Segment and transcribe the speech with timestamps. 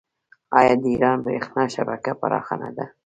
[0.59, 2.85] آیا د ایران بریښنا شبکه پراخه نه ده؟